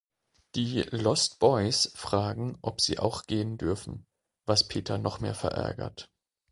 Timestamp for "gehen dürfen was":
3.27-4.67